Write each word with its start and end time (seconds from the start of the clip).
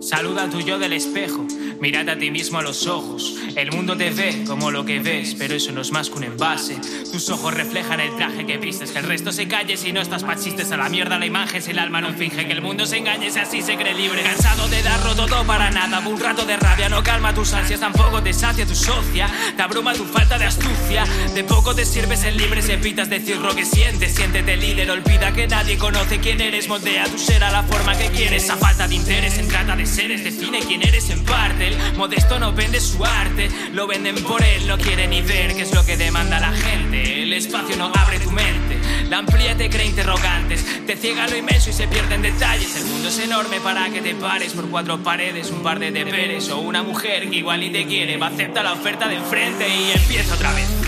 Saluda 0.00 0.44
al 0.44 0.50
tuyo 0.50 0.78
del 0.78 0.94
espejo, 0.94 1.46
mírate 1.78 2.10
a 2.12 2.18
ti 2.18 2.30
mismo 2.30 2.58
a 2.58 2.62
los 2.62 2.86
ojos. 2.86 3.36
El 3.54 3.70
mundo 3.70 3.98
te 3.98 4.08
ve 4.08 4.44
como 4.46 4.70
lo 4.70 4.86
que 4.86 4.98
ves, 4.98 5.34
pero 5.38 5.54
eso 5.54 5.72
no 5.72 5.82
es 5.82 5.92
más 5.92 6.08
que 6.08 6.16
un 6.16 6.24
envase. 6.24 6.78
Tus 7.12 7.28
ojos 7.28 7.52
reflejan 7.52 8.00
el 8.00 8.16
traje 8.16 8.46
que 8.46 8.56
vistes, 8.56 8.92
que 8.92 8.98
el 8.98 9.04
resto 9.04 9.30
se 9.30 9.46
calle 9.46 9.76
si 9.76 9.92
no 9.92 10.00
estás 10.00 10.22
machistes 10.22 10.72
a 10.72 10.78
la 10.78 10.88
mierda 10.88 11.18
la 11.18 11.26
imagen 11.26 11.60
si 11.60 11.72
el 11.72 11.78
alma 11.78 12.00
no 12.00 12.14
finge 12.14 12.46
que 12.46 12.52
el 12.52 12.62
mundo 12.62 12.86
se 12.86 12.96
engañe 12.96 13.30
si 13.30 13.38
así 13.40 13.60
se 13.60 13.76
cree 13.76 13.94
libre. 13.94 14.22
Cansado 14.22 14.68
de 14.68 14.82
darlo 14.82 15.14
todo 15.14 15.44
para 15.44 15.70
nada, 15.70 16.00
un 16.08 16.18
rato 16.18 16.46
de 16.46 16.56
rabia 16.56 16.88
no 16.88 17.02
calma 17.02 17.34
tus 17.34 17.52
ansias, 17.52 17.80
tampoco 17.80 18.22
te 18.22 18.32
sacia 18.32 18.64
tu 18.64 18.74
socia, 18.74 19.28
te 19.54 19.62
abruma 19.62 19.92
tu 19.92 20.06
falta 20.06 20.38
de 20.38 20.46
astucia. 20.46 21.04
De 21.34 21.44
poco 21.44 21.74
te 21.74 21.84
sirves 21.84 22.24
en 22.24 22.38
libre 22.38 22.62
si 22.62 22.72
evitas 22.72 23.10
decir 23.10 23.36
lo 23.36 23.54
que 23.54 23.66
sientes, 23.66 24.14
siéntete 24.14 24.56
líder, 24.56 24.90
olvida 24.90 25.30
que 25.32 25.46
nadie 25.46 25.76
conoce 25.76 26.20
quién 26.20 26.40
eres, 26.40 26.68
moldea 26.68 27.04
tu 27.04 27.18
ser 27.18 27.44
a 27.44 27.50
la 27.50 27.64
forma 27.64 27.98
que 27.98 28.08
quieres. 28.08 28.48
A 28.48 28.56
falta 28.56 28.88
de 28.88 28.94
interés 28.94 29.36
en 29.36 29.46
trata 29.46 29.76
de 29.76 29.89
seres, 29.90 30.24
define 30.24 30.60
quién 30.60 30.82
eres 30.82 31.10
en 31.10 31.24
parte. 31.24 31.68
El 31.68 31.96
modesto 31.96 32.38
no 32.38 32.52
vende 32.52 32.80
su 32.80 33.04
arte, 33.04 33.50
lo 33.72 33.86
venden 33.86 34.22
por 34.22 34.42
él, 34.42 34.66
no 34.66 34.78
quiere 34.78 35.06
ni 35.06 35.20
ver 35.22 35.54
qué 35.54 35.62
es 35.62 35.74
lo 35.74 35.84
que 35.84 35.96
demanda 35.96 36.40
la 36.40 36.52
gente. 36.52 37.22
El 37.22 37.32
espacio 37.32 37.76
no 37.76 37.92
abre 37.94 38.20
tu 38.20 38.30
mente, 38.30 38.78
la 39.08 39.18
amplía 39.18 39.56
te 39.56 39.68
cree 39.68 39.86
interrogantes, 39.86 40.64
te 40.86 40.96
ciega 40.96 41.26
lo 41.28 41.36
inmenso 41.36 41.70
y 41.70 41.72
se 41.72 41.88
pierden 41.88 42.22
detalles. 42.22 42.76
El 42.76 42.84
mundo 42.86 43.08
es 43.08 43.18
enorme 43.18 43.60
para 43.60 43.90
que 43.90 44.00
te 44.00 44.14
pares 44.14 44.52
por 44.52 44.68
cuatro 44.70 45.02
paredes, 45.02 45.50
un 45.50 45.62
par 45.62 45.78
de 45.78 45.90
deberes 45.90 46.48
o 46.50 46.58
una 46.58 46.82
mujer 46.82 47.28
que 47.28 47.36
igual 47.36 47.60
ni 47.60 47.70
te 47.70 47.86
quiere, 47.86 48.16
va 48.16 48.26
a 48.26 48.30
aceptar 48.30 48.64
la 48.64 48.72
oferta 48.72 49.08
de 49.08 49.16
enfrente 49.16 49.68
y 49.68 49.92
empieza 49.92 50.34
otra 50.34 50.52
vez. 50.52 50.79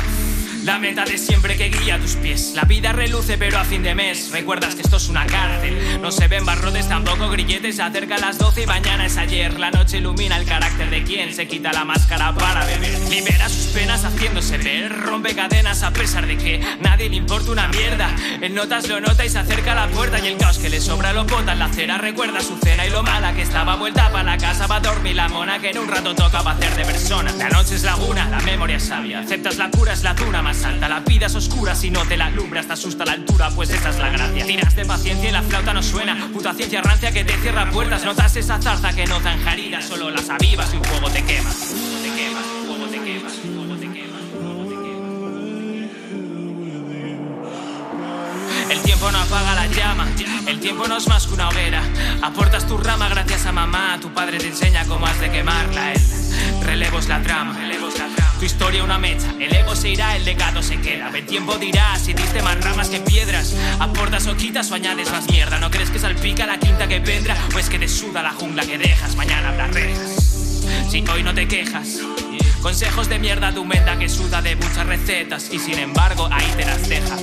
La 0.64 0.78
meta 0.78 1.04
de 1.04 1.18
siempre 1.18 1.56
que 1.56 1.70
guía 1.70 1.98
tus 1.98 2.14
pies. 2.14 2.52
La 2.54 2.62
vida 2.62 2.92
reluce, 2.92 3.36
pero 3.36 3.58
a 3.58 3.64
fin 3.64 3.82
de 3.82 3.96
mes 3.96 4.30
recuerdas 4.30 4.76
que 4.76 4.82
esto 4.82 4.96
es 4.96 5.08
una 5.08 5.26
cárcel. 5.26 6.00
No 6.00 6.12
se 6.12 6.28
ven 6.28 6.44
barrotes, 6.44 6.88
tampoco 6.88 7.28
grilletes. 7.30 7.76
Se 7.76 7.82
acerca 7.82 8.14
a 8.14 8.18
las 8.18 8.38
12 8.38 8.62
y 8.62 8.66
mañana 8.66 9.06
es 9.06 9.16
ayer. 9.16 9.58
La 9.58 9.72
noche 9.72 9.98
ilumina 9.98 10.36
el 10.36 10.46
carácter 10.46 10.88
de 10.88 11.02
quien 11.02 11.34
se 11.34 11.48
quita 11.48 11.72
la 11.72 11.84
máscara 11.84 12.32
para 12.34 12.64
beber. 12.64 12.96
Libera 13.10 13.48
sus 13.48 13.66
penas 13.72 14.04
haciéndose 14.04 14.56
ver. 14.58 14.96
Rompe 15.00 15.34
cadenas 15.34 15.82
a 15.82 15.90
pesar 15.90 16.28
de 16.28 16.38
que 16.38 16.60
nadie 16.80 17.08
le 17.08 17.16
importa 17.16 17.50
una 17.50 17.66
mierda. 17.66 18.14
En 18.40 18.54
notas 18.54 18.88
lo 18.88 19.00
nota 19.00 19.24
y 19.24 19.30
se 19.30 19.40
acerca 19.40 19.72
a 19.72 19.86
la 19.86 19.88
puerta. 19.88 20.20
Y 20.20 20.28
el 20.28 20.36
caos 20.38 20.58
que 20.58 20.70
le 20.70 20.80
sobra 20.80 21.12
lo 21.12 21.24
bota 21.24 21.54
en 21.54 21.58
la 21.58 21.64
acera. 21.64 21.98
Recuerda 21.98 22.40
su 22.40 22.56
cena 22.58 22.86
y 22.86 22.90
lo 22.90 23.02
mala 23.02 23.34
que 23.34 23.42
estaba 23.42 23.74
vuelta 23.74 24.12
para 24.12 24.22
la 24.22 24.38
casa. 24.38 24.68
Va 24.68 24.76
a 24.76 24.80
dormir 24.80 25.16
la 25.16 25.28
mona 25.28 25.58
que 25.58 25.70
en 25.70 25.78
un 25.78 25.88
rato 25.88 26.14
toca 26.14 26.40
va 26.42 26.52
a 26.52 26.54
hacer 26.54 26.72
de 26.76 26.84
persona. 26.84 27.32
La 27.32 27.48
noche 27.48 27.74
es 27.74 27.82
laguna, 27.82 28.28
la 28.28 28.40
memoria 28.42 28.76
es 28.76 28.84
sabia. 28.84 29.20
Aceptas 29.20 29.58
la 29.58 29.68
cura, 29.68 29.92
es 29.92 30.04
la 30.04 30.14
tuna 30.14 30.40
más 30.52 30.64
alta. 30.64 30.88
La 30.88 31.00
vida 31.00 31.26
es 31.26 31.34
oscura 31.34 31.74
si 31.74 31.90
no 31.90 32.04
te 32.06 32.16
la 32.16 32.26
alumbras, 32.26 32.66
te 32.66 32.74
asusta 32.74 33.04
la 33.04 33.12
altura, 33.12 33.50
pues 33.54 33.70
esa 33.70 33.90
es 33.90 33.98
la 33.98 34.10
gracia. 34.10 34.44
Tiras 34.44 34.76
de 34.76 34.84
paciencia 34.84 35.28
y 35.28 35.32
la 35.32 35.42
flauta 35.42 35.72
no 35.72 35.82
suena. 35.82 36.28
Puta 36.32 36.52
ciencia 36.52 36.82
rancia 36.82 37.10
que 37.10 37.24
te 37.24 37.34
cierra 37.38 37.70
puertas. 37.70 38.04
Notas 38.04 38.36
esa 38.36 38.60
zarza 38.60 38.92
que 38.92 39.06
no 39.06 39.18
zanjarida, 39.20 39.80
solo 39.80 40.10
las 40.10 40.28
avivas 40.28 40.72
y 40.74 40.76
un 40.76 40.84
fuego 40.84 41.10
te 41.10 41.24
quema. 41.24 41.50
El 48.70 48.80
tiempo 48.82 49.10
no 49.10 49.18
apaga 49.18 49.54
la 49.54 49.66
llama, 49.66 50.08
el 50.46 50.60
tiempo 50.60 50.86
no 50.86 50.96
es 50.96 51.08
más 51.08 51.26
que 51.26 51.34
una 51.34 51.48
hoguera. 51.48 51.82
Aportas 52.22 52.66
tu 52.66 52.76
rama 52.76 53.08
gracias 53.08 53.46
a 53.46 53.52
mamá, 53.52 53.98
tu 54.00 54.12
padre 54.12 54.38
te 54.38 54.48
enseña 54.48 54.84
cómo 54.86 55.06
has 55.06 55.18
de 55.20 55.30
quemarla. 55.30 55.92
El 55.92 56.60
relevo 56.62 56.98
es 56.98 57.08
la 57.08 57.22
trama, 57.22 57.54
relevos 57.54 57.98
la 57.98 57.98
trama. 57.98 58.01
Tu 58.42 58.46
historia 58.46 58.82
una 58.82 58.98
mecha, 58.98 59.32
el 59.38 59.54
ego 59.54 59.76
se 59.76 59.90
irá, 59.90 60.16
el 60.16 60.24
legado 60.24 60.64
se 60.64 60.76
queda. 60.80 61.12
El 61.14 61.24
tiempo 61.24 61.54
dirá 61.58 61.96
si 61.96 62.12
diste 62.12 62.42
más 62.42 62.60
ramas 62.60 62.88
que 62.88 62.98
piedras. 62.98 63.54
Aportas 63.78 64.26
o 64.26 64.36
quitas 64.36 64.68
o 64.72 64.74
añades 64.74 65.12
más 65.12 65.30
mierda. 65.30 65.60
¿No 65.60 65.70
crees 65.70 65.90
que 65.90 66.00
salpica 66.00 66.44
la 66.44 66.58
quinta 66.58 66.88
que 66.88 66.98
vendrá? 66.98 67.36
O 67.54 67.58
es 67.60 67.70
que 67.70 67.78
te 67.78 67.86
suda 67.86 68.20
la 68.20 68.30
jungla 68.30 68.66
que 68.66 68.78
dejas, 68.78 69.14
mañana 69.14 69.50
habrá 69.50 69.68
rejas. 69.68 70.64
Si 70.90 71.04
hoy 71.08 71.22
no 71.22 71.32
te 71.32 71.46
quejas. 71.46 72.00
Consejos 72.60 73.08
de 73.08 73.20
mierda 73.20 73.54
tu 73.54 73.64
menda 73.64 73.96
que 73.96 74.08
suda 74.08 74.42
de 74.42 74.56
muchas 74.56 74.86
recetas 74.88 75.48
y 75.52 75.60
sin 75.60 75.78
embargo 75.78 76.28
ahí 76.32 76.52
te 76.56 76.66
las 76.66 76.88
deja. 76.88 77.16